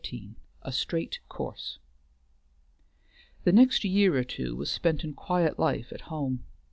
[0.03, 0.33] XIII
[0.63, 1.77] A STRAIGHT COURSE
[3.43, 6.43] The next year or two was spent in quiet life at home.